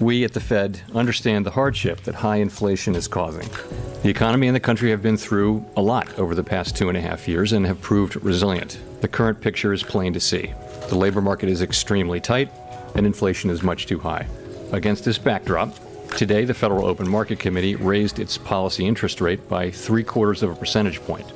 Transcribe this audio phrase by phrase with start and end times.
[0.00, 3.48] We at the Fed understand the hardship that high inflation is causing.
[4.02, 6.98] The economy and the country have been through a lot over the past two and
[6.98, 8.78] a half years and have proved resilient.
[9.02, 10.52] The current picture is plain to see.
[10.88, 12.50] The labor market is extremely tight,
[12.96, 14.26] and inflation is much too high.
[14.72, 15.70] Against this backdrop,
[16.16, 20.50] today the Federal Open Market Committee raised its policy interest rate by three quarters of
[20.50, 21.26] a percentage point.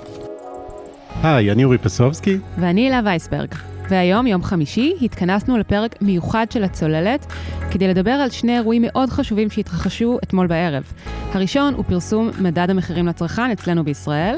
[1.22, 2.38] היי, אני אורי פסובסקי.
[2.58, 3.54] ואני אלה וייסברג.
[3.89, 7.25] והיום, יום חמישי, התכנסנו לפרק מיוחד של הצוללת,
[7.71, 10.83] כדי לדבר על שני אירועים מאוד חשובים שהתרחשו אתמול בערב.
[11.31, 14.37] הראשון הוא פרסום מדד המחירים לצרכן אצלנו בישראל,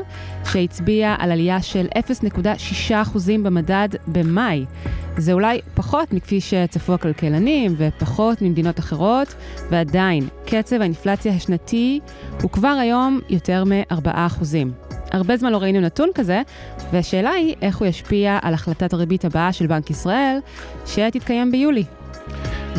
[0.52, 2.94] שהצביע על עלייה של 0.6%
[3.44, 4.66] במדד במאי.
[5.17, 9.36] זה אולי פחות מכפי שצפו הכלכלנים ופחות ממדינות אחרות,
[9.72, 12.00] ועדיין, קצב האינפלציה השנתי
[12.41, 14.84] הוא כבר היום יותר מ-4%.
[15.12, 16.41] הרבה זמן לא ראינו נתון כזה,
[16.91, 20.38] והשאלה היא איך הוא ישפיע על החלטת הריבית הבאה של בנק ישראל,
[20.86, 21.84] שתתקיים ביולי.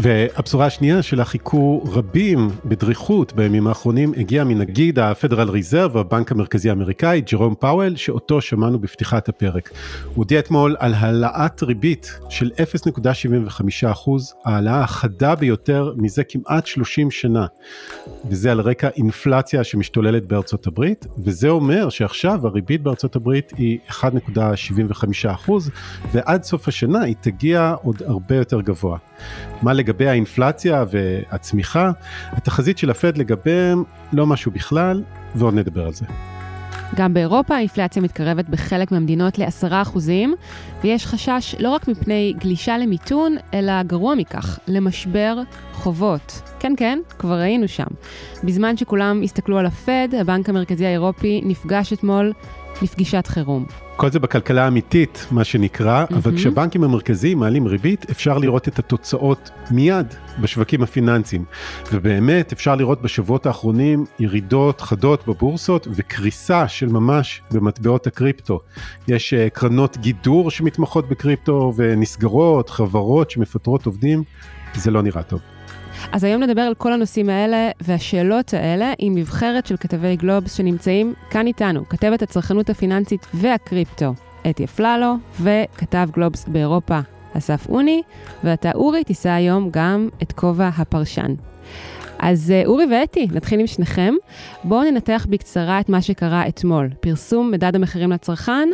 [0.03, 7.21] והבשורה השנייה שלה חיכו רבים בדריכות בימים האחרונים הגיעה מנגיד הפדרל ריזרב, הבנק המרכזי האמריקאי,
[7.21, 9.71] ג'רום פאוול, שאותו שמענו בפתיחת הפרק.
[10.05, 12.51] הוא הודיע אתמול על העלאת ריבית של
[12.87, 17.47] 0.75 אחוז, ההעלאה החדה ביותר מזה כמעט 30 שנה.
[18.31, 24.05] וזה על רקע אינפלציה שמשתוללת בארצות הברית, וזה אומר שעכשיו הריבית בארצות הברית היא 1.75
[25.27, 25.71] אחוז,
[26.13, 28.99] ועד סוף השנה היא תגיע עוד הרבה יותר גבוה.
[29.63, 31.91] מה לגבי האינפלציה והצמיחה,
[32.33, 35.03] התחזית של הפד לגביהם לא משהו בכלל,
[35.35, 36.05] ועוד נדבר על זה.
[36.95, 39.99] גם באירופה האינפלציה מתקרבת בחלק מהמדינות ל-10%,
[40.83, 45.39] ויש חשש לא רק מפני גלישה למיתון, אלא גרוע מכך, למשבר
[45.73, 46.43] חובות.
[46.61, 47.87] כן, כן, כבר היינו שם.
[48.45, 52.33] בזמן שכולם הסתכלו על הפד, הבנק המרכזי האירופי נפגש אתמול
[52.83, 53.67] לפגישת חירום.
[53.97, 56.15] כל זה בכלכלה האמיתית, מה שנקרא, mm-hmm.
[56.15, 61.45] אבל כשהבנקים המרכזיים מעלים ריבית, אפשר לראות את התוצאות מיד בשווקים הפיננסיים.
[61.93, 68.61] ובאמת, אפשר לראות בשבועות האחרונים ירידות חדות בבורסות וקריסה של ממש במטבעות הקריפטו.
[69.09, 74.23] יש uh, קרנות גידור שמתמחות בקריפטו ונסגרות, חברות שמפטרות עובדים,
[74.75, 75.56] זה לא נראה טוב.
[76.13, 81.15] אז היום נדבר על כל הנושאים האלה והשאלות האלה עם נבחרת של כתבי גלובס שנמצאים
[81.31, 84.15] כאן איתנו, כתבת הצרכנות הפיננסית והקריפטו,
[84.51, 86.99] אתי אפללו, וכתב גלובס באירופה,
[87.39, 88.03] אסף אוני,
[88.45, 91.35] ואתה אורי תישא היום גם את כובע הפרשן.
[92.19, 94.15] אז אה, אורי ואתי, נתחיל עם שניכם.
[94.65, 98.69] בואו ננתח בקצרה את מה שקרה אתמול, פרסום מדד המחירים לצרכן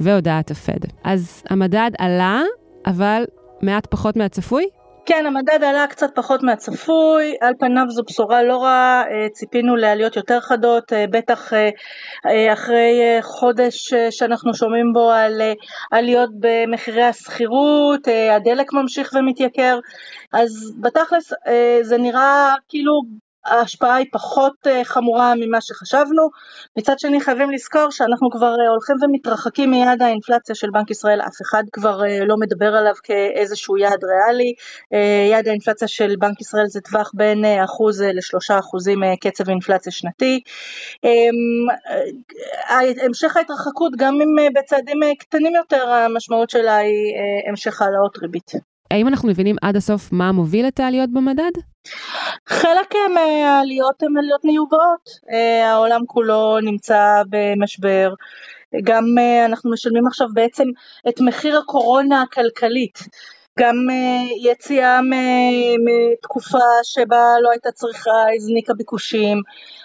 [0.00, 0.78] והודעת הפד.
[1.04, 2.42] אז המדד עלה,
[2.86, 3.24] אבל
[3.62, 4.66] מעט פחות מהצפוי?
[5.06, 10.16] כן, המדד עלה קצת פחות מהצפוי, על פניו זו בשורה לא רעה, אה, ציפינו לעליות
[10.16, 15.42] יותר חדות, אה, בטח אה, אחרי חודש שאנחנו שומעים בו על
[15.90, 19.78] עליות במחירי השכירות, הדלק ממשיך ומתייקר,
[20.32, 21.32] אז בתכלס
[21.82, 22.92] זה נראה כאילו
[23.46, 26.28] ההשפעה היא פחות אה, חמורה ממה שחשבנו,
[26.78, 31.42] מצד שני חייבים לזכור שאנחנו כבר אה, הולכים ומתרחקים מיעד האינפלציה של בנק ישראל, אף
[31.42, 34.54] אחד כבר אה, לא מדבר עליו כאיזשהו יעד ריאלי,
[35.30, 40.40] יעד האינפלציה של בנק ישראל זה טווח בין אחוז לשלושה אחוזים קצב אינפלציה שנתי,
[41.04, 41.10] אמ,
[43.06, 47.14] המשך ההתרחקות גם אם בצעדים קטנים יותר המשמעות שלה היא
[47.50, 48.52] המשך העלאות ריבית.
[48.90, 51.71] האם אנחנו מבינים עד הסוף מה מוביל את העליות במדד?
[52.48, 58.14] חלק מהעליות הן עליות מיובאות, אה, העולם כולו נמצא במשבר,
[58.84, 60.68] גם אה, אנחנו משלמים עכשיו בעצם
[61.08, 62.98] את מחיר הקורונה הכלכלית.
[63.58, 65.00] גם אה, יציאה
[65.84, 69.42] מתקופה שבה לא הייתה צריכה הזניקה ביקושים, אה,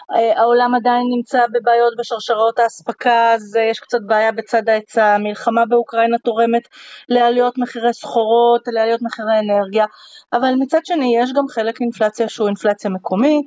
[0.09, 6.18] העולם עדיין נמצא בבעיות בשרשרות האספקה אז אה, יש קצת בעיה בצד ההיצע, המלחמה באוקראינה
[6.18, 6.68] תורמת
[7.09, 9.85] לעליות מחירי סחורות, לעליות מחירי אנרגיה,
[10.34, 13.41] אבל מצד שני יש גם חלק אינפלציה שהוא אינפלציה מקומי,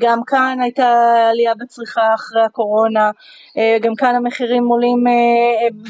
[0.00, 3.10] גם כאן הייתה עלייה בצריכה אחרי הקורונה,
[3.80, 5.04] גם כאן המחירים עולים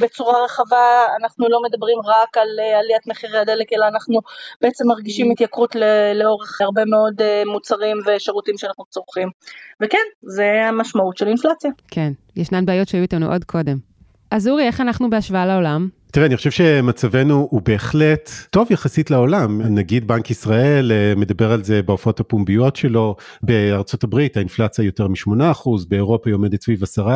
[0.01, 4.21] בצורה רחבה, אנחנו לא מדברים רק על עליית מחירי הדלק אלא אנחנו
[4.61, 5.77] בעצם מרגישים התייקרות
[6.15, 9.29] לאורך הרבה מאוד מוצרים ושירותים שאנחנו צורכים.
[9.85, 11.71] וכן, זה המשמעות של אינפלציה.
[11.91, 13.77] כן, ישנן בעיות שהיו איתנו עוד קודם.
[14.31, 15.89] אז אורי, איך אנחנו בהשוואה לעולם?
[16.13, 19.63] תראה, אני חושב שמצבנו הוא בהחלט טוב יחסית לעולם.
[19.63, 25.71] נגיד בנק ישראל אה, מדבר על זה בהופעות הפומביות שלו, בארצות הברית האינפלציה יותר מ-8%,
[25.89, 27.07] באירופה היא עומדת סביב 10%,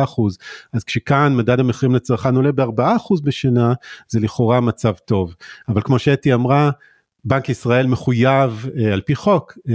[0.73, 3.73] אז כשכאן מדד המחירים לצרכן עולה ב-4% בשנה,
[4.07, 5.35] זה לכאורה מצב טוב.
[5.67, 6.69] אבל כמו שאתי אמרה,
[7.25, 9.73] בנק ישראל מחויב אה, על פי חוק אה,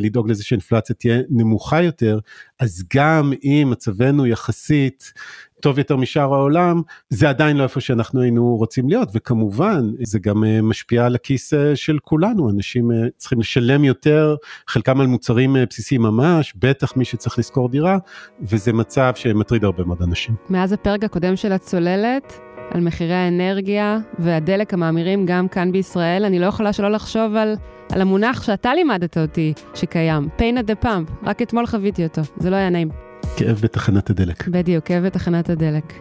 [0.00, 2.18] לדאוג לזה שאינפלציה תהיה נמוכה יותר,
[2.60, 5.12] אז גם אם מצבנו יחסית
[5.60, 10.44] טוב יותר משאר העולם, זה עדיין לא איפה שאנחנו היינו רוצים להיות, וכמובן זה גם
[10.44, 14.36] אה, משפיע על הכיס אה, של כולנו, אנשים אה, צריכים לשלם יותר,
[14.68, 17.98] חלקם על מוצרים בסיסיים ממש, בטח מי שצריך לשכור דירה,
[18.40, 20.34] וזה מצב שמטריד הרבה מאוד אנשים.
[20.50, 26.46] מאז הפרק הקודם של הצוללת, על מחירי האנרגיה והדלק המאמירים גם כאן בישראל, אני לא
[26.46, 27.54] יכולה שלא לחשוב על,
[27.92, 32.50] על המונח שאתה לימדת אותי שקיים, pain at the pump, רק אתמול חוויתי אותו, זה
[32.50, 33.06] לא היה נעים.
[33.36, 34.48] כאב בתחנת הדלק.
[34.48, 35.92] בדיוק, כאב בתחנת הדלק.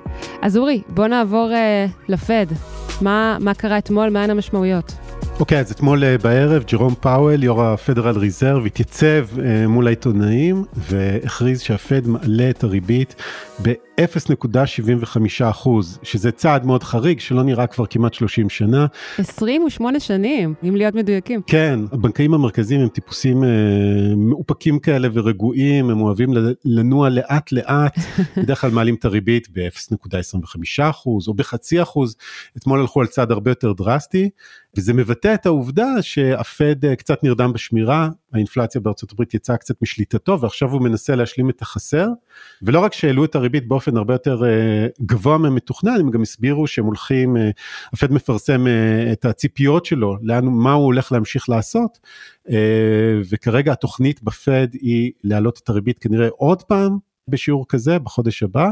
[0.42, 2.46] אז אורי, בוא נעבור uh, לפד.
[3.02, 4.94] מה, מה קרה אתמול, מהן המשמעויות?
[5.40, 10.66] אוקיי, okay, אז אתמול uh, בערב ג'רום פאוול, יו"ר הפדרל ריזרב, התייצב uh, מול העיתונאים
[10.76, 13.16] והכריז שהפד מעלה את הריבית
[14.00, 18.86] ב-0.75 אחוז, שזה צעד מאוד חריג שלא נראה כבר כמעט 30 שנה.
[19.18, 21.42] 28 שנים, אם להיות מדויקים.
[21.48, 23.48] כן, הבנקאים המרכזיים הם טיפוסים uh,
[24.18, 26.30] מאופקים כאלה ורגועים, הם אוהבים
[26.66, 27.98] לנוע לאט לאט,
[28.38, 32.16] בדרך כלל מעלים את הריבית ב-0.25 אחוז או בחצי אחוז,
[32.58, 34.30] אתמול הלכו על צעד הרבה יותר דרסטי,
[34.78, 40.42] וזה מבטא את העובדה שהפד uh, קצת נרדם בשמירה, האינפלציה בארצות הברית יצאה קצת משליטתו
[40.42, 42.08] ועכשיו הוא מנסה להשלים את החסר,
[42.62, 46.86] ולא רק שהעלו את הריבית באופן הרבה יותר uh, גבוה ממתוכנן, הם גם הסבירו שהם
[46.86, 47.40] הולכים, uh,
[47.94, 52.00] הפד מפרסם uh, את הציפיות שלו, לאן, מה הוא הולך להמשיך לעשות,
[53.30, 58.70] וכרגע התוכנית בפד היא להעלות את הריבית כנראה עוד פעם, בשיעור כזה בחודש הבא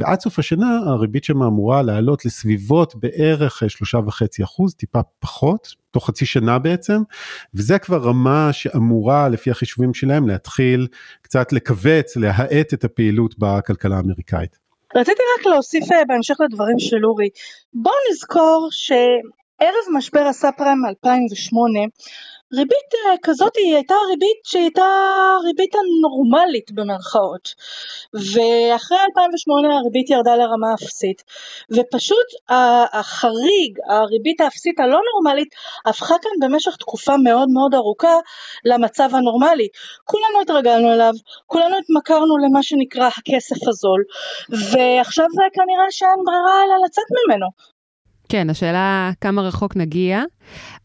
[0.00, 6.06] ועד סוף השנה הריבית שם אמורה לעלות לסביבות בערך שלושה וחצי אחוז טיפה פחות תוך
[6.06, 7.02] חצי שנה בעצם
[7.54, 10.86] וזה כבר רמה שאמורה לפי החישובים שלהם להתחיל
[11.22, 14.58] קצת לכווץ להאט את הפעילות בכלכלה האמריקאית.
[14.96, 17.28] רציתי רק להוסיף אה, בהמשך לדברים של אורי
[17.74, 21.80] בואו נזכור שערב משבר הסאב פריים 2008
[22.54, 24.86] ריבית אה, כזאת היא הייתה ריבית שהייתה
[25.44, 27.54] ריבית הנורמלית במרכאות.
[28.14, 31.22] ואחרי 2008 הריבית ירדה לרמה אפסית.
[31.70, 32.28] ופשוט
[32.92, 35.48] החריג הריבית האפסית הלא נורמלית
[35.86, 38.16] הפכה כאן במשך תקופה מאוד מאוד ארוכה
[38.64, 39.68] למצב הנורמלי.
[40.04, 41.12] כולנו התרגלנו אליו
[41.46, 44.02] כולנו התמכרנו למה שנקרא הכסף הזול.
[44.48, 47.46] ועכשיו כנראה שאין ברירה אלא לצאת ממנו
[48.30, 50.22] כן, השאלה כמה רחוק נגיע.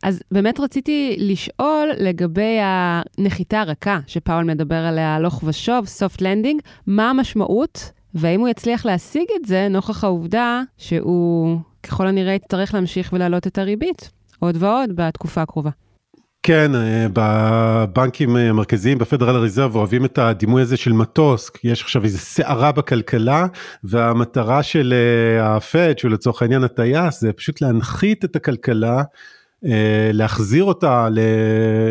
[0.04, 7.10] אז באמת רציתי לשאול לגבי הנחיתה הרכה שפאול מדבר עליה הלוך ושוב, soft landing, מה
[7.10, 13.48] המשמעות והאם הוא יצליח להשיג את זה נוכח העובדה שהוא ככל הנראה יצטרך להמשיך ולהעלות
[13.48, 15.72] את הריבית עוד ועוד בתקופה הקרובה.
[16.48, 22.04] כן, אה, בבנקים אה, המרכזיים בפדרל הריזרב אוהבים את הדימוי הזה של מטוס, יש עכשיו
[22.04, 23.48] איזה סערה בכלכלה
[23.84, 29.04] והמטרה של אה, הפד, שהוא לצורך העניין הטייס, זה פשוט להנחית את הכלכלה,
[30.14, 31.08] להחזיר אותה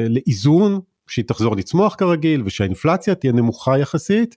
[0.08, 4.36] לאיזון, שהיא תחזור לצמוח כרגיל ושהאינפלציה תהיה נמוכה יחסית.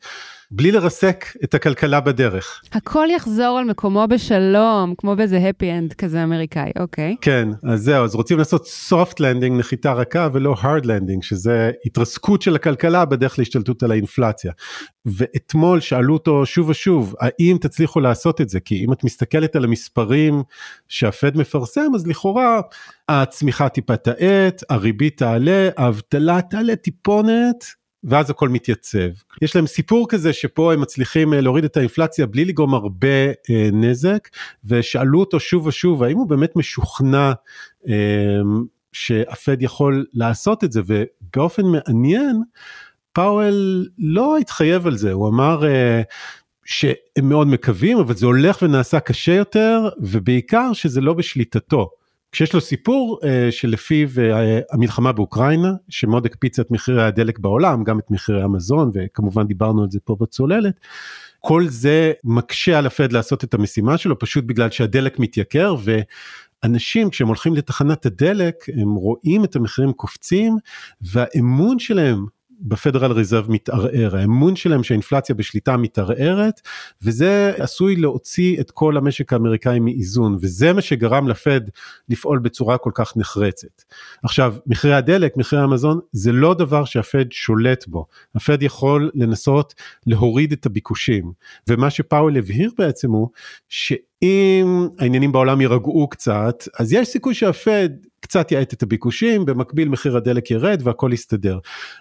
[0.51, 2.61] בלי לרסק את הכלכלה בדרך.
[2.73, 7.15] הכל יחזור על מקומו בשלום, כמו באיזה happy end כזה אמריקאי, אוקיי.
[7.21, 12.41] כן, אז זהו, אז רוצים לעשות soft landing, נחיתה רכה, ולא hard landing, שזה התרסקות
[12.41, 14.51] של הכלכלה בדרך להשתלטות על האינפלציה.
[15.05, 18.59] ואתמול שאלו אותו שוב ושוב, האם תצליחו לעשות את זה?
[18.59, 20.43] כי אם את מסתכלת על המספרים
[20.87, 22.61] שהפד מפרסם, אז לכאורה
[23.09, 27.65] הצמיחה טיפה תאט, הריבית תעלה, האבטלה תעלה טיפונת,
[28.03, 29.09] ואז הכל מתייצב.
[29.41, 33.69] יש להם סיפור כזה שפה הם מצליחים אה, להוריד את האינפלציה בלי לגרום הרבה אה,
[33.73, 34.29] נזק,
[34.65, 37.31] ושאלו אותו שוב ושוב האם הוא באמת משוכנע
[37.89, 37.93] אה,
[38.91, 42.41] שהפד יכול לעשות את זה, ובאופן מעניין,
[43.13, 46.01] פאוול לא התחייב על זה, הוא אמר אה,
[46.65, 51.89] שהם מאוד מקווים, אבל זה הולך ונעשה קשה יותר, ובעיקר שזה לא בשליטתו.
[52.37, 54.21] כשיש לו סיפור uh, שלפיו uh,
[54.71, 59.89] המלחמה באוקראינה שמאוד הקפיצה את מחירי הדלק בעולם גם את מחירי המזון וכמובן דיברנו על
[59.91, 60.79] זה פה בצוללת.
[61.39, 65.75] כל זה מקשה על הפד לעשות את המשימה שלו פשוט בגלל שהדלק מתייקר
[66.63, 70.57] ואנשים כשהם הולכים לתחנת הדלק הם רואים את המחירים קופצים
[71.01, 72.25] והאמון שלהם
[72.61, 76.61] בפדרל ריזרב מתערער, האמון שלהם שהאינפלציה בשליטה מתערערת
[77.01, 81.61] וזה עשוי להוציא את כל המשק האמריקאי מאיזון וזה מה שגרם לפד
[82.09, 83.83] לפעול בצורה כל כך נחרצת.
[84.23, 89.73] עכשיו מחירי הדלק, מחירי המזון זה לא דבר שהפד שולט בו, הפד יכול לנסות
[90.07, 91.31] להוריד את הביקושים
[91.67, 93.27] ומה שפאוול הבהיר בעצם הוא
[93.69, 97.89] שאם העניינים בעולם יירגעו קצת אז יש סיכוי שהפד
[98.27, 101.59] קצת יאט את הביקושים, במקביל מחיר הדלק ירד והכל יסתדר.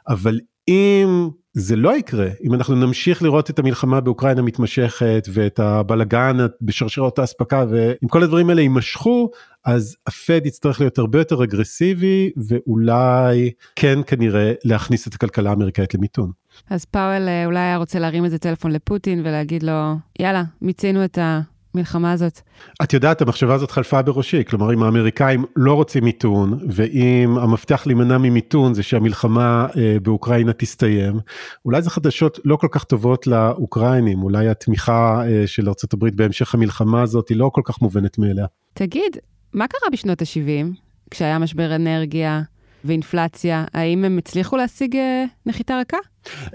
[0.08, 6.36] אבל אם זה לא יקרה, אם אנחנו נמשיך לראות את המלחמה באוקראינה מתמשכת ואת הבלגן
[6.60, 9.30] בשרשרות האספקה ואם כל הדברים האלה יימשכו,
[9.64, 16.30] אז הפד יצטרך להיות הרבה יותר אגרסיבי ואולי כן כנראה להכניס את הכלכלה האמריקאית למיתון.
[16.70, 21.18] אז פאוול אה, אולי היה רוצה להרים איזה טלפון לפוטין ולהגיד לו, יאללה, מיצינו את
[21.18, 21.40] ה...
[21.74, 22.40] המלחמה הזאת.
[22.82, 28.18] את יודעת, המחשבה הזאת חלפה בראשי, כלומר אם האמריקאים לא רוצים מיתון, ואם המפתח להימנע
[28.18, 31.20] ממיתון זה שהמלחמה אה, באוקראינה תסתיים,
[31.64, 37.02] אולי זה חדשות לא כל כך טובות לאוקראינים, אולי התמיכה אה, של ארה"ב בהמשך המלחמה
[37.02, 38.46] הזאת היא לא כל כך מובנת מאליה.
[38.74, 39.16] תגיד,
[39.52, 40.80] מה קרה בשנות ה-70,
[41.10, 42.42] כשהיה משבר אנרגיה
[42.84, 43.64] ואינפלציה?
[43.74, 45.98] האם הם הצליחו להשיג אה, נחיתה רכה?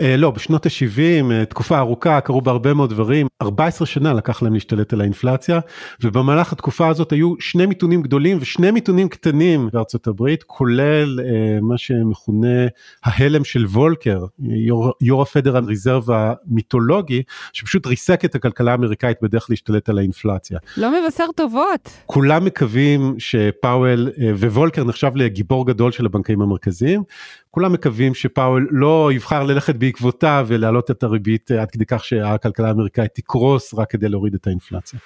[0.02, 3.28] אה, לא, בשנות ה-70, אה, תקופה ארוכה, קרו בה הרבה מאוד דברים.
[3.42, 5.60] 14 שנה לקח להם להשתלט על האינפלציה,
[6.04, 11.78] ובמהלך התקופה הזאת היו שני מיתונים גדולים ושני מיתונים קטנים בארצות הברית, כולל אה, מה
[11.78, 12.68] שמכונה
[13.04, 17.24] ההלם של וולקר, יו"ר, יו"ר הפדרל ריזרב המיתולוגי,
[17.54, 20.60] שפשוט ריסק את הכלכלה האמריקאית בדרך להשתלט על האינפלציה.
[20.78, 21.90] לא מבשר טובות.
[22.06, 27.04] כולם מקווים שפאוול, אה, ווולקר נחשב לגיבור גדול של הבנקאים המרכזיים,
[27.52, 33.12] כולם מקווים שפאוול לא יבחר ללכת בעקבותיו ולהעלות את הריבית עד כדי כך שהכלכלה האמריקאית
[33.14, 35.00] תקרוס רק כדי להוריד את האינפלציה.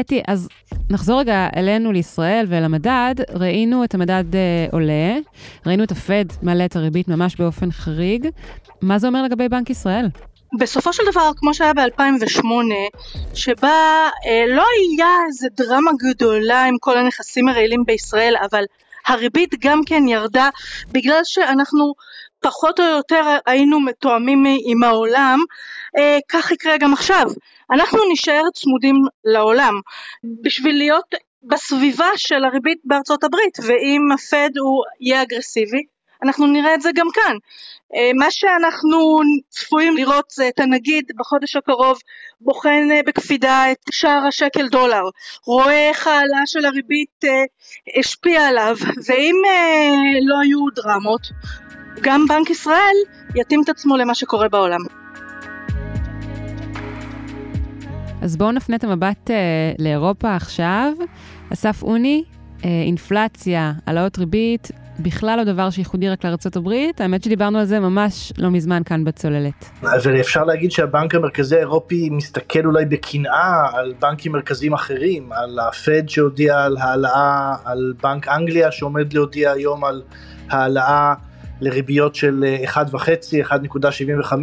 [0.00, 0.48] אתי, אז
[0.90, 3.14] נחזור רגע אלינו לישראל ואל המדד.
[3.30, 5.16] ראינו את המדד אה, עולה,
[5.66, 8.28] ראינו את הפד מעלה את הריבית ממש באופן חריג.
[8.82, 10.06] מה זה אומר לגבי בנק ישראל?
[10.58, 12.44] בסופו של דבר, כמו שהיה ב-2008,
[13.34, 18.64] שבה אה, לא היה איזה דרמה גדולה עם כל הנכסים הרעילים בישראל, אבל
[19.06, 20.48] הריבית גם כן ירדה
[20.92, 21.94] בגלל שאנחנו
[22.40, 25.38] פחות או יותר היינו מתואמים עם העולם,
[25.98, 27.24] אה, כך יקרה גם עכשיו.
[27.70, 29.74] אנחנו נשאר צמודים לעולם
[30.42, 35.82] בשביל להיות בסביבה של הריבית בארצות הברית ואם הפד הוא יהיה אגרסיבי
[36.22, 37.36] אנחנו נראה את זה גם כאן.
[37.94, 41.98] אה, מה שאנחנו צפויים לראות זה את הנגיד בחודש הקרוב
[42.40, 45.02] בוחן אה, בקפידה את שער השקל דולר,
[45.46, 47.30] רואה איך העלאה של הריבית אה,
[47.98, 48.76] השפיעה עליו,
[49.08, 49.34] ואם
[50.22, 51.20] לא היו דרמות,
[52.00, 52.96] גם בנק ישראל
[53.34, 54.80] יתאים את עצמו למה שקורה בעולם.
[58.22, 59.30] אז בואו נפנה את המבט
[59.78, 60.92] לאירופה עכשיו.
[61.52, 62.24] אסף אוני,
[62.64, 64.68] אינפלציה, העלאות ריבית,
[64.98, 66.24] בכלל לא דבר שייחודי רק
[66.56, 69.70] הברית, האמת שדיברנו על זה ממש לא מזמן כאן בצוללת.
[69.82, 76.62] ואפשר להגיד שהבנק המרכזי האירופי מסתכל אולי בקנאה על בנקים מרכזיים אחרים, על הפד שהודיע
[76.62, 80.02] על העלאה, על בנק אנגליה שעומד להודיע היום על
[80.50, 81.14] העלאה
[81.64, 83.58] לריביות של 1.5, אה,
[84.22, 84.34] 1.75,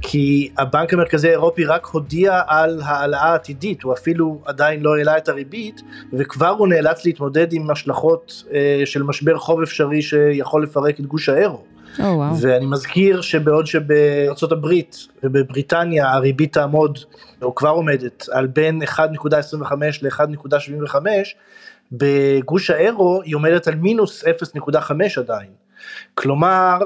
[0.00, 5.28] כי הבנק המרכזי האירופי רק הודיע על העלאה עתידית, הוא אפילו עדיין לא העלה את
[5.28, 5.82] הריבית,
[6.12, 11.28] וכבר הוא נאלץ להתמודד עם השלכות אה, של משבר חוב אפשרי שיכול לפרק את גוש
[11.28, 11.64] האירו.
[11.96, 12.02] Oh, wow.
[12.40, 16.98] ואני מזכיר שבעוד שבארצות הברית ובבריטניה הריבית תעמוד,
[17.42, 18.98] או כבר עומדת, על בין 1.25
[20.02, 20.96] ל-1.75,
[21.92, 24.78] בגוש האירו היא עומדת על מינוס 0.5
[25.16, 25.61] עדיין.
[26.14, 26.78] כלומר,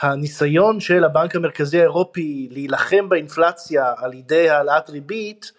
[0.00, 5.52] הניסיון של הבנק המרכזי האירופי להילחם באינפלציה על ידי העלאת ריבית,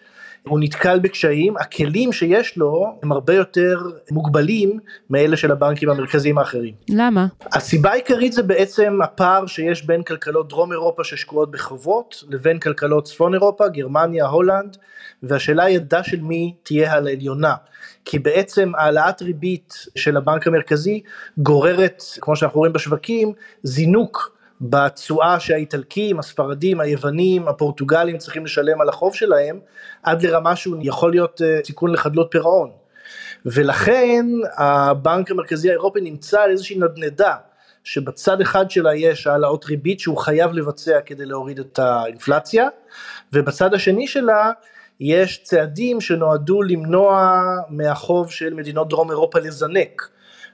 [0.48, 3.78] הוא נתקל בקשיים, הכלים שיש לו הם הרבה יותר
[4.10, 4.78] מוגבלים
[5.10, 6.74] מאלה של הבנקים המרכזיים האחרים.
[6.88, 7.26] למה?
[7.52, 13.34] הסיבה העיקרית זה בעצם הפער שיש בין כלכלות דרום אירופה ששקועות בחובות לבין כלכלות צפון
[13.34, 14.76] אירופה, גרמניה, הולנד,
[15.22, 17.54] והשאלה היא ידה של מי תהיה על העליונה.
[18.04, 21.02] כי בעצם העלאת ריבית של הבנק המרכזי
[21.38, 23.32] גוררת, כמו שאנחנו רואים בשווקים,
[23.62, 29.60] זינוק בתשואה שהאיטלקים, הספרדים, היוונים, הפורטוגלים צריכים לשלם על החוב שלהם,
[30.02, 32.70] עד לרמה שהוא יכול להיות אה, סיכון לחדלות פירעון.
[33.46, 37.34] ולכן הבנק המרכזי האירופי נמצא על איזושהי נדנדה,
[37.84, 42.68] שבצד אחד שלה יש העלאות ריבית שהוא חייב לבצע כדי להוריד את האינפלציה,
[43.32, 44.50] ובצד השני שלה
[45.00, 50.08] יש צעדים שנועדו למנוע מהחוב של מדינות דרום אירופה לזנק,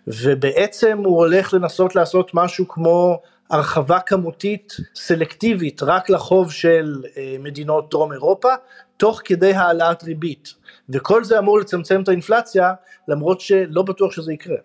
[0.07, 3.21] ובעצם הוא הולך לנסות לעשות משהו כמו
[3.51, 8.49] הרחבה כמותית סלקטיבית רק לחוב של אה, מדינות דרום אירופה,
[8.97, 10.55] תוך כדי העלאת ריבית.
[10.91, 12.73] וכל זה אמור לצמצם את האינפלציה,
[13.09, 14.57] למרות שלא בטוח שזה יקרה.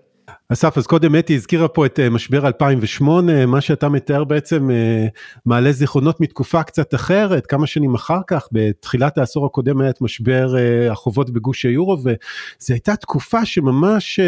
[0.50, 5.08] אסף, אז קודם אתי הזכירה פה את אה, משבר 2008, מה שאתה מתאר בעצם אה,
[5.46, 10.58] מעלה זיכרונות מתקופה קצת אחרת, כמה שנים אחר כך, בתחילת העשור הקודם היה את משבר
[10.58, 14.20] אה, החובות בגוש היורו, וזו הייתה תקופה שממש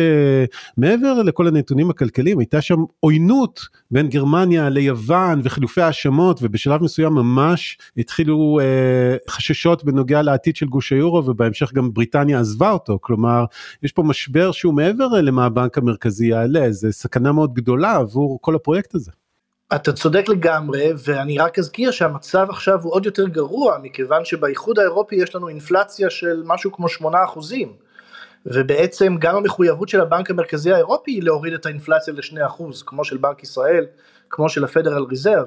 [0.77, 3.59] מעבר לכל הנתונים הכלכליים, הייתה שם עוינות
[3.91, 8.59] בין גרמניה ליוון וחילופי האשמות, ובשלב מסוים ממש התחילו
[9.29, 13.45] חששות בנוגע לעתיד של גוש היורו, ובהמשך גם בריטניה עזבה אותו, כלומר,
[13.83, 18.55] יש פה משבר שהוא מעבר למה הבנק המרכזי יעלה, זה סכנה מאוד גדולה עבור כל
[18.55, 19.11] הפרויקט הזה.
[19.75, 25.15] אתה צודק לגמרי ואני רק אזכיר שהמצב עכשיו הוא עוד יותר גרוע מכיוון שבאיחוד האירופי
[25.15, 27.73] יש לנו אינפלציה של משהו כמו 8 אחוזים
[28.45, 33.17] ובעצם גם המחויבות של הבנק המרכזי האירופי היא להוריד את האינפלציה ל-2 אחוז כמו של
[33.17, 33.85] בנק ישראל
[34.29, 35.45] כמו של הפדרל ריזרב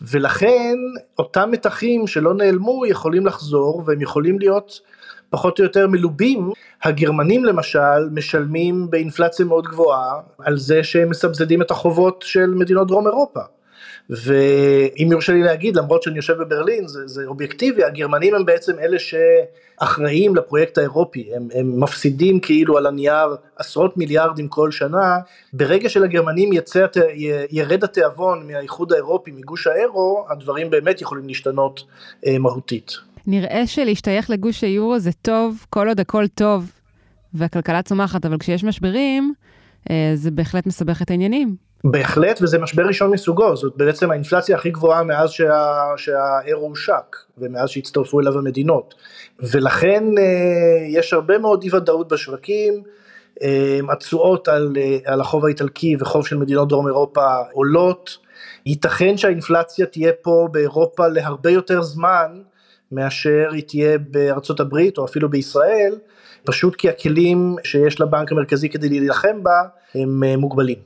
[0.00, 0.76] ולכן
[1.18, 4.80] אותם מתחים שלא נעלמו יכולים לחזור והם יכולים להיות
[5.34, 6.50] פחות או יותר מלובים,
[6.82, 13.06] הגרמנים למשל משלמים באינפלציה מאוד גבוהה על זה שהם מסבסדים את החובות של מדינות דרום
[13.06, 13.40] אירופה.
[14.10, 18.96] ואם יורשה לי להגיד, למרות שאני יושב בברלין, זה, זה אובייקטיבי, הגרמנים הם בעצם אלה
[18.98, 25.18] שאחראים לפרויקט האירופי, הם, הם מפסידים כאילו על הנייר עשרות מיליארדים כל שנה,
[25.52, 26.86] ברגע שלגרמנים יצא,
[27.50, 31.82] ירד התיאבון מהאיחוד האירופי, מגוש האירו, הדברים באמת יכולים להשתנות
[32.26, 33.13] אה, מהותית.
[33.26, 36.72] נראה שלהשתייך לגוש היורו זה טוב, כל עוד הכל טוב
[37.34, 39.34] והכלכלה צומחת, אבל כשיש משברים,
[39.90, 41.56] אה, זה בהחלט מסבך את העניינים.
[41.84, 47.68] בהחלט, וזה משבר ראשון מסוגו, זאת בעצם האינפלציה הכי גבוהה מאז שה, שהאירו הושק, ומאז
[47.68, 48.94] שהצטרפו אליו המדינות.
[49.40, 52.82] ולכן אה, יש הרבה מאוד אי ודאות בשווקים,
[53.42, 54.72] אה, התשואות על,
[55.04, 58.18] על החוב האיטלקי וחוב של מדינות דרום אירופה עולות,
[58.66, 62.42] ייתכן שהאינפלציה תהיה פה באירופה להרבה יותר זמן,
[62.94, 65.94] מאשר היא תהיה בארצות הברית או אפילו בישראל,
[66.44, 69.62] פשוט כי הכלים שיש לבנק המרכזי כדי להילחם בה
[69.94, 70.78] הם אה, מוגבלים.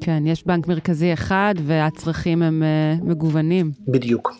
[0.00, 3.72] כן, יש בנק מרכזי אחד והצרכים הם אה, מגוונים.
[3.88, 4.32] בדיוק.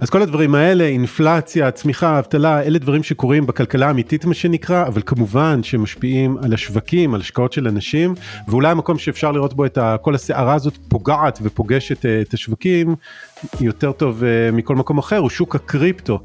[0.00, 5.02] אז כל הדברים האלה, אינפלציה, צמיחה, אבטלה, אלה דברים שקורים בכלכלה האמיתית מה שנקרא, אבל
[5.06, 8.14] כמובן שמשפיעים על השווקים, על השקעות של אנשים,
[8.48, 12.96] ואולי המקום שאפשר לראות בו את כל הסערה הזאת פוגעת ופוגשת אה, את השווקים,
[13.60, 16.20] יותר טוב uh, מכל מקום אחר הוא שוק הקריפטו.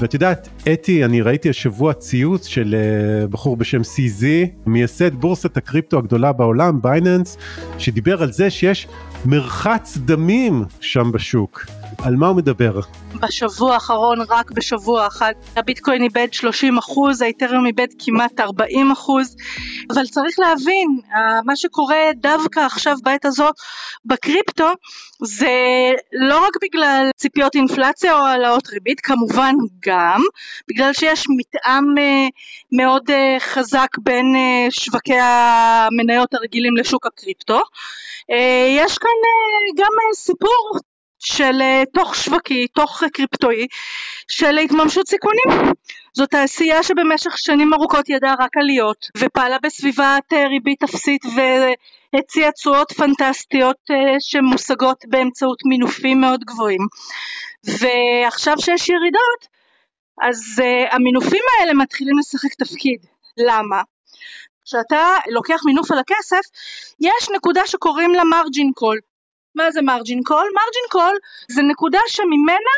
[0.00, 4.24] ואת יודעת, אתי, אני ראיתי השבוע ציוץ של uh, בחור בשם CZ,
[4.66, 7.36] מייסד בורסת הקריפטו הגדולה בעולם, בייננס,
[7.78, 8.88] שדיבר על זה שיש
[9.24, 11.66] מרחץ דמים שם בשוק.
[12.02, 12.80] על מה הוא מדבר?
[13.20, 19.36] בשבוע האחרון, רק בשבוע אחד, הביטקוין איבד 30 אחוז, האיתריום איבד כמעט 40 אחוז,
[19.92, 21.00] אבל צריך להבין,
[21.44, 23.54] מה שקורה דווקא עכשיו בעת הזאת
[24.04, 24.68] בקריפטו,
[25.22, 25.56] זה
[26.12, 30.20] לא רק בגלל ציפיות אינפלציה או העלאות ריבית, כמובן גם,
[30.68, 32.26] בגלל שיש מתאם אה,
[32.72, 37.60] מאוד אה, חזק בין אה, שווקי המניות הרגילים לשוק הקריפטו.
[38.76, 39.10] יש כאן
[39.76, 40.78] גם סיפור
[41.18, 41.60] של
[41.94, 43.66] תוך שווקי, תוך קריפטואי,
[44.28, 45.72] של התממשות סיכונים.
[46.14, 51.22] זו תעשייה שבמשך שנים ארוכות ידעה רק עליות, ופעלה בסביבת ריבית אפסית
[52.12, 53.76] והציעה תשואות פנטסטיות
[54.20, 56.80] שמושגות באמצעות מינופים מאוד גבוהים.
[57.64, 59.46] ועכשיו שיש ירידות,
[60.22, 63.06] אז המינופים האלה מתחילים לשחק תפקיד.
[63.36, 63.82] למה?
[64.64, 66.42] כשאתה לוקח מינוף על הכסף,
[67.00, 68.98] יש נקודה שקוראים לה margin call.
[69.54, 70.46] מה זה margin call?
[70.54, 71.16] margin call
[71.50, 72.76] זה נקודה שממנה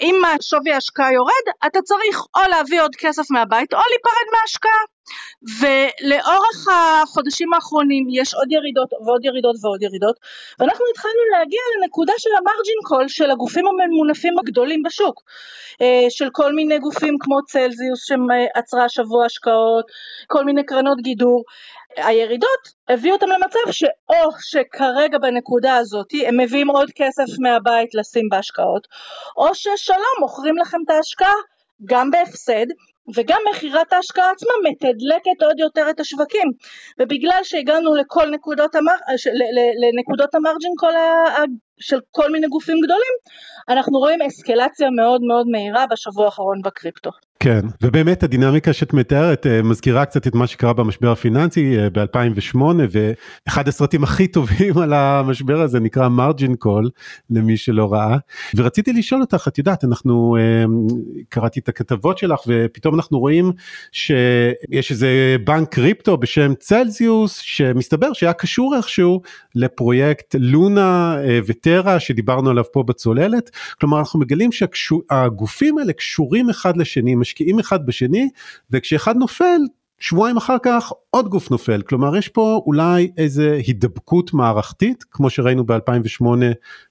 [0.00, 4.82] אם שווי ההשקעה יורד אתה צריך או להביא עוד כסף מהבית או להיפרד מההשקעה
[5.60, 10.16] ולאורך החודשים האחרונים יש עוד ירידות ועוד ירידות ועוד ירידות
[10.58, 15.22] ואנחנו התחלנו להגיע לנקודה של המרג'ין קול של הגופים הממונפים הגדולים בשוק.
[15.80, 19.84] אה, של כל מיני גופים כמו צלזיוס שעצרה השבוע השקעות
[20.26, 21.44] כל מיני קרנות גידור.
[21.96, 28.88] הירידות הביאו אותם למצב שאו שכרגע בנקודה הזאת הם מביאים עוד כסף מהבית לשים בהשקעות
[29.36, 31.34] או ששלום מוכרים לכם את ההשקעה
[31.84, 32.66] גם בהפסד
[33.16, 36.48] וגם מכירת ההשקעה עצמה מתדלקת עוד יותר את השווקים
[37.00, 38.92] ובגלל שהגענו לכל נקודות, המר...
[39.82, 40.92] לנקודות המרג'ין כל
[41.80, 43.14] של כל מיני גופים גדולים,
[43.68, 47.10] אנחנו רואים אסקלציה מאוד מאוד מהירה בשבוע האחרון בקריפטו.
[47.40, 52.58] כן, ובאמת הדינמיקה שאת מתארת אה, מזכירה קצת את מה שקרה במשבר הפיננסי אה, ב-2008,
[52.90, 56.90] ואחד הסרטים הכי טובים על המשבר הזה נקרא מרג'ין קול,
[57.30, 58.16] למי שלא ראה.
[58.56, 60.64] ורציתי לשאול אותך, את יודעת, אנחנו, אה,
[61.28, 63.52] קראתי את הכתבות שלך, ופתאום אנחנו רואים
[63.92, 69.20] שיש איזה בנק קריפטו בשם צלזיוס, שמסתבר שהיה קשור איכשהו
[69.54, 71.68] לפרויקט לונה וטרם.
[71.68, 77.86] טרה שדיברנו עליו פה בצוללת, כלומר אנחנו מגלים שהגופים האלה קשורים אחד לשני, משקיעים אחד
[77.86, 78.28] בשני,
[78.70, 79.60] וכשאחד נופל,
[79.98, 85.66] שבועיים אחר כך עוד גוף נופל, כלומר יש פה אולי איזה הידבקות מערכתית, כמו שראינו
[85.66, 86.24] ב-2008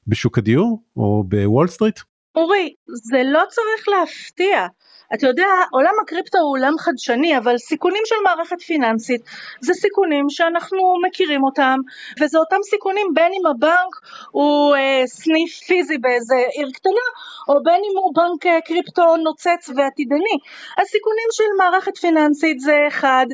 [0.07, 1.99] בשוק הדיור או בוול סטריט?
[2.37, 4.67] אורי, זה לא צריך להפתיע.
[5.13, 9.21] אתה יודע, עולם הקריפטו הוא עולם חדשני, אבל סיכונים של מערכת פיננסית
[9.61, 11.77] זה סיכונים שאנחנו מכירים אותם,
[12.21, 13.93] וזה אותם סיכונים בין אם הבנק
[14.31, 17.07] הוא אה, סניף פיזי באיזה עיר קטנה,
[17.49, 20.37] או בין אם הוא בנק אה, קריפטו נוצץ ועתידני.
[20.81, 23.25] הסיכונים של מערכת פיננסית זה אחד,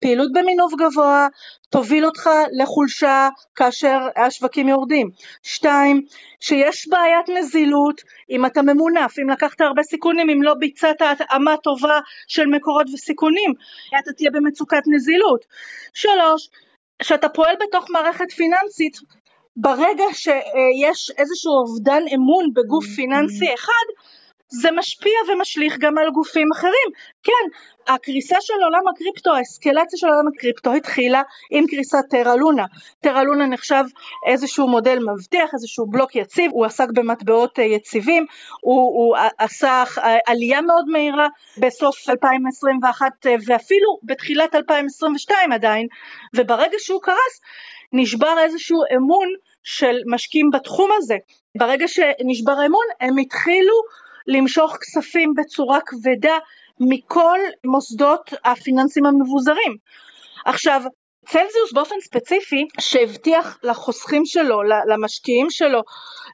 [0.00, 1.28] פעילות במינוף גבוה,
[1.70, 2.30] תוביל אותך
[2.62, 5.10] לחולשה כאשר השווקים יורדים.
[5.42, 6.02] שתיים,
[6.40, 12.00] שיש בעיית נזילות אם אתה ממונף, אם לקחת הרבה סיכונים, אם לא ביצעת התאמה טובה
[12.28, 13.52] של מקורות וסיכונים,
[13.98, 15.44] אתה תהיה במצוקת נזילות.
[15.94, 16.48] שלוש,
[16.98, 18.96] כשאתה פועל בתוך מערכת פיננסית,
[19.56, 23.86] ברגע שיש איזשהו אובדן אמון בגוף פיננסי אחד,
[24.52, 26.88] זה משפיע ומשליך גם על גופים אחרים.
[27.22, 27.32] כן,
[27.94, 32.64] הקריסה של עולם הקריפטו, האסקלציה של עולם הקריפטו התחילה עם קריסת טרה לונה.
[33.00, 33.84] טרה לונה נחשב
[34.26, 38.26] איזשהו מודל מבטיח, איזשהו בלוק יציב, הוא עסק במטבעות אה, יציבים,
[38.60, 39.84] הוא, הוא עשה
[40.26, 45.86] עלייה מאוד מהירה בסוף 2021 אה, ואפילו בתחילת 2022 עדיין,
[46.36, 47.40] וברגע שהוא קרס
[47.92, 49.28] נשבר איזשהו אמון
[49.62, 51.16] של משקיעים בתחום הזה.
[51.58, 53.74] ברגע שנשבר האמון הם התחילו
[54.30, 56.38] למשוך כספים בצורה כבדה
[56.80, 59.76] מכל מוסדות הפיננסים המבוזרים.
[60.46, 60.82] עכשיו,
[61.26, 65.80] צלזיוס באופן ספציפי שהבטיח לחוסכים שלו, למשקיעים שלו,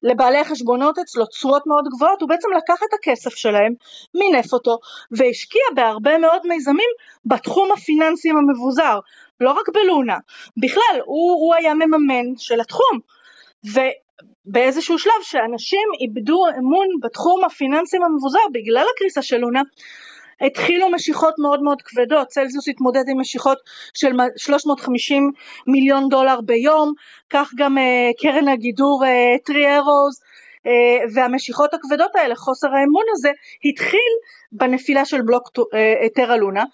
[0.02, 3.72] לבעלי החשבונות אצלו תשואות מאוד גבוהות, הוא בעצם לקח את הכסף שלהם,
[4.14, 4.78] מינף אותו
[5.10, 6.90] והשקיע בהרבה מאוד מיזמים
[7.24, 8.98] בתחום הפיננסים המבוזר,
[9.40, 10.16] לא רק בלונה,
[10.56, 12.98] בכלל הוא, הוא היה מממן של התחום.
[14.44, 19.62] באיזשהו שלב שאנשים איבדו אמון בתחום הפיננסים המבוזר בגלל הקריסה של לונה
[20.40, 23.58] התחילו משיכות מאוד מאוד כבדות, צלזיוס התמודד עם משיכות
[23.94, 25.30] של 350
[25.66, 26.92] מיליון דולר ביום,
[27.30, 29.04] כך גם uh, קרן הגידור
[29.44, 30.70] טרי uh, ארוז uh,
[31.14, 33.30] והמשיכות הכבדות האלה, חוסר האמון הזה,
[33.64, 34.12] התחיל
[34.52, 35.50] בנפילה של בלוק
[36.14, 36.64] טרה uh, לונה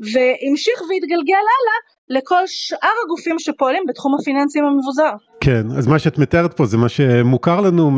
[0.00, 1.78] והמשיך והתגלגל הלאה
[2.10, 5.10] לכל שאר הגופים שפועלים בתחום הפיננסים המבוזר.
[5.40, 7.90] כן, אז מה שאת מתארת פה זה מה שמוכר לנו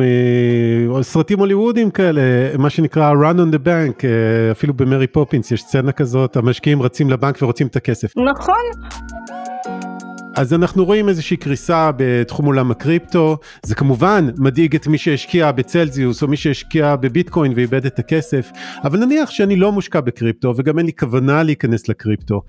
[0.99, 2.21] מסרטים הוליוודיים כאלה,
[2.59, 7.11] מה שנקרא run on the bank, אה, אפילו במרי פופינס יש סצנה כזאת, המשקיעים רצים
[7.11, 8.13] לבנק ורוצים את הכסף.
[8.17, 8.55] נכון.
[10.37, 16.23] אז אנחנו רואים איזושהי קריסה בתחום עולם הקריפטו, זה כמובן מדאיג את מי שהשקיע בצלזיוס
[16.23, 18.51] או מי שהשקיע בביטקוין ואיבד את הכסף,
[18.85, 22.43] אבל נניח שאני לא מושקע בקריפטו וגם אין לי כוונה להיכנס לקריפטו.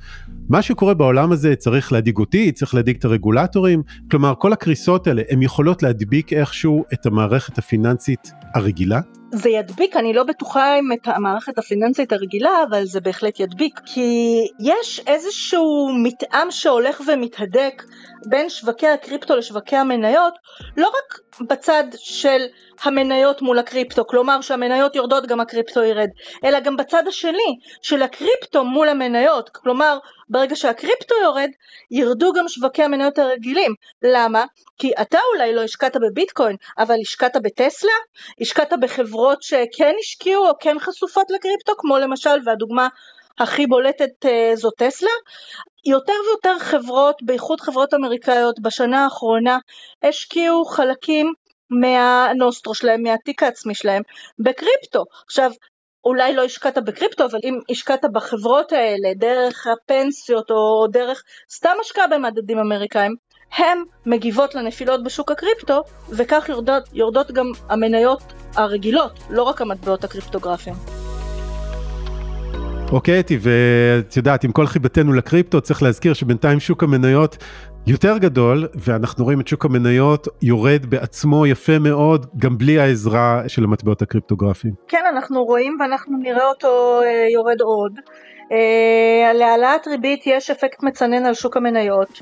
[0.50, 5.21] מה שקורה בעולם הזה צריך להדאיג אותי, צריך להדאיג את הרגולטורים, כלומר כל הקריסות האלה
[5.30, 9.00] הן יכולות להדביק איכשהו את המערכת הפיננסית הרגילה?
[9.31, 14.39] זה ידביק, אני לא בטוחה אם את המערכת הפיננסית הרגילה, אבל זה בהחלט ידביק, כי
[14.59, 17.83] יש איזשהו מתאם שהולך ומתהדק
[18.29, 20.33] בין שווקי הקריפטו לשווקי המניות,
[20.77, 22.45] לא רק בצד של
[22.83, 26.09] המניות מול הקריפטו, כלומר שהמניות יורדות גם הקריפטו ירד,
[26.43, 29.97] אלא גם בצד השני של הקריפטו מול המניות, כלומר
[30.29, 31.49] ברגע שהקריפטו יורד,
[31.91, 33.73] ירדו גם שווקי המניות הרגילים.
[34.03, 34.45] למה?
[34.77, 37.91] כי אתה אולי לא השקעת בביטקוין, אבל השקעת בטסלה?
[38.41, 38.73] השקעת
[39.15, 42.88] בחברות שכן השקיעו או כן חשופות לקריפטו, כמו למשל, והדוגמה
[43.39, 45.10] הכי בולטת uh, זו טסלה.
[45.86, 49.58] יותר ויותר חברות, בייחוד חברות אמריקאיות, בשנה האחרונה
[50.04, 51.34] השקיעו חלקים
[51.69, 54.01] מהנוסטרו שלהם, מהתיק העצמי שלהם,
[54.39, 55.04] בקריפטו.
[55.25, 55.51] עכשיו,
[56.06, 61.23] אולי לא השקעת בקריפטו, אבל אם השקעת בחברות האלה, דרך הפנסיות או דרך
[61.54, 63.15] סתם השקעה במדדים אמריקאים,
[63.58, 70.75] הן מגיבות לנפילות בשוק הקריפטו, וכך יורדות, יורדות גם המניות הרגילות, לא רק המטבעות הקריפטוגרפיים.
[72.91, 77.38] אוקיי, אתי, ואת יודעת, עם כל חיבתנו לקריפטו, צריך להזכיר שבינתיים שוק המניות
[77.88, 83.63] יותר גדול, ואנחנו רואים את שוק המניות יורד בעצמו יפה מאוד, גם בלי העזרה של
[83.63, 84.74] המטבעות הקריפטוגרפיים.
[84.88, 88.00] כן, אנחנו רואים ואנחנו נראה אותו אה, יורד עוד.
[88.52, 92.19] אה, להעלאת ריבית יש אפקט מצנן על שוק המניות.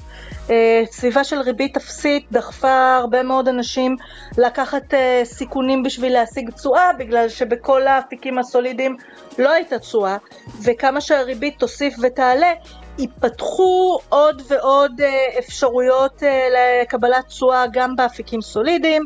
[0.49, 3.95] אה, סביבה של ריבית אפסית דחפה הרבה מאוד אנשים
[4.37, 8.95] לקחת סיכונים בשביל להשיג תשואה, בגלל שבכל האפיקים הסולידיים
[9.39, 10.17] לא הייתה תשואה,
[10.63, 12.51] וכמה שהריבית תוסיף ותעלה,
[12.97, 15.01] ייפתחו עוד ועוד
[15.39, 19.05] אפשרויות לקבלת תשואה גם באפיקים סולידיים,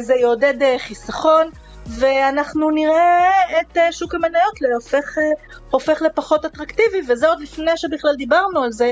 [0.00, 1.50] זה יעודד חיסכון.
[1.86, 5.22] ואנחנו נראה את אה, שוק המניות להופך, אה,
[5.70, 8.90] הופך לפחות אטרקטיבי, וזה עוד לפני שבכלל דיברנו על זה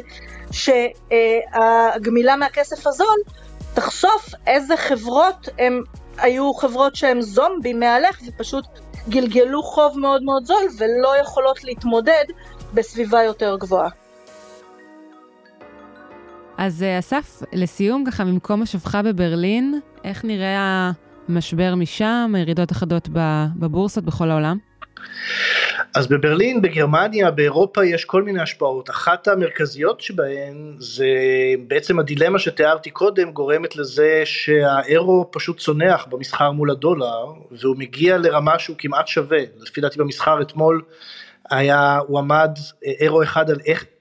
[0.52, 3.16] שהגמילה מהכסף הזול
[3.74, 5.82] תחשוף איזה חברות הם
[6.18, 8.64] היו חברות שהן זומבי מהלך ופשוט
[9.08, 12.24] גלגלו חוב מאוד מאוד זול ולא יכולות להתמודד
[12.74, 14.01] בסביבה יותר גבוהה.
[16.64, 20.90] אז אה, אסף, לסיום ככה ממקום מושבך בברלין, איך נראה
[21.28, 23.08] משבר משם, ירידות אחדות
[23.56, 24.58] בבורסות בכל העולם?
[25.94, 28.90] אז בברלין, בגרמניה, באירופה יש כל מיני השפעות.
[28.90, 31.06] אחת המרכזיות שבהן זה
[31.66, 38.58] בעצם הדילמה שתיארתי קודם גורמת לזה שהאירו פשוט צונח במסחר מול הדולר והוא מגיע לרמה
[38.58, 39.40] שהוא כמעט שווה.
[39.60, 40.82] לפי דעתי במסחר אתמול
[41.50, 42.50] היה, הוא עמד
[43.00, 43.56] אירו אחד על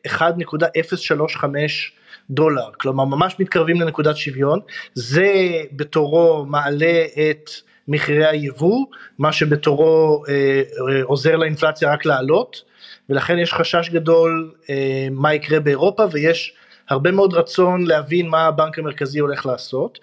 [0.08, 2.00] 1.035
[2.31, 4.59] דולר, כלומר ממש מתקרבים לנקודת שוויון.
[4.93, 5.33] זה
[5.71, 7.49] בתורו מעלה את
[7.87, 8.85] מחירי היבוא,
[9.19, 12.63] מה שבתורו אה, אה, עוזר לאינפלציה רק לעלות,
[13.09, 16.53] ולכן יש חשש גדול אה, מה יקרה באירופה ויש
[16.91, 19.99] הרבה מאוד רצון להבין מה הבנק המרכזי הולך לעשות.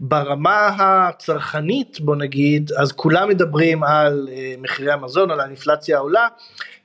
[0.00, 6.28] ברמה הצרכנית בוא נגיד, אז כולם מדברים על אה, מחירי המזון, על האינפלציה העולה,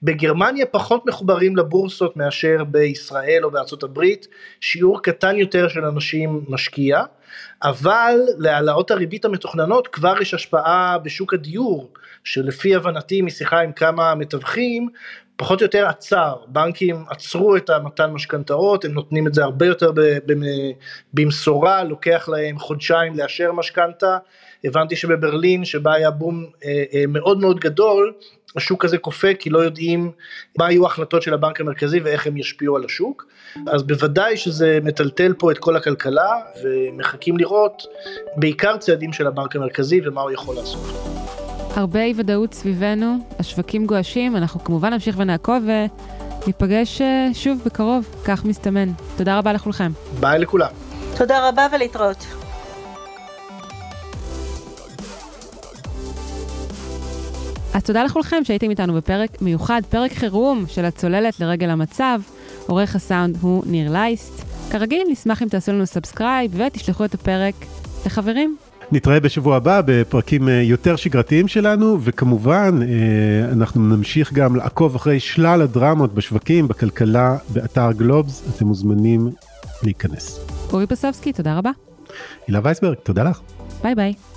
[0.04, 4.28] בגרמניה פחות מחוברים לבורסות מאשר בישראל או בארצות הברית,
[4.62, 7.04] שיעור קטן יותר של אנשים משקיע.
[7.64, 11.92] אבל להעלאות הריבית המתוכננות כבר יש השפעה בשוק הדיור,
[12.24, 14.90] שלפי הבנתי משיחה עם כמה מתווכים,
[15.36, 19.92] פחות או יותר עצר, בנקים עצרו את המתן משכנתאות, הם נותנים את זה הרבה יותר
[21.14, 24.18] במשורה, לוקח להם חודשיים לאשר משכנתה,
[24.64, 28.14] הבנתי שבברלין שבה היה בום אה, אה, מאוד מאוד גדול,
[28.56, 30.12] השוק הזה קופא כי לא יודעים
[30.58, 33.28] מה יהיו ההחלטות של הבנק המרכזי ואיך הם ישפיעו על השוק.
[33.68, 36.30] אז בוודאי שזה מטלטל פה את כל הכלכלה
[36.64, 37.84] ומחכים לראות
[38.36, 41.43] בעיקר צעדים של הבנק המרכזי ומה הוא יכול לעשות.
[41.76, 48.46] הרבה אי ודאות סביבנו, השווקים גועשים, אנחנו כמובן נמשיך ונעקוב וניפגש אה, שוב בקרוב, כך
[48.46, 48.90] מסתמן.
[49.18, 49.92] תודה רבה לכולכם.
[50.20, 50.68] ביי לכולם.
[51.18, 52.26] תודה רבה ולהתראות.
[57.74, 62.22] אז תודה לכולכם שהייתם איתנו בפרק מיוחד, פרק חירום של הצוללת לרגל המצב.
[62.68, 64.44] עורך הסאונד הוא ניר לייסט.
[64.72, 67.56] כרגיל, נשמח אם תעשו לנו subscribe ותשלחו את הפרק
[68.06, 68.58] לחברים.
[68.92, 75.20] נתראה בשבוע הבא בפרקים אה, יותר שגרתיים שלנו, וכמובן אה, אנחנו נמשיך גם לעקוב אחרי
[75.20, 79.30] שלל הדרמות בשווקים, בכלכלה, באתר גלובס, אתם מוזמנים
[79.84, 80.46] להיכנס.
[80.74, 81.72] אורי פסובסקי, תודה רבה.
[82.48, 83.40] הילה וייסברג, תודה לך.
[83.84, 84.33] ביי ביי.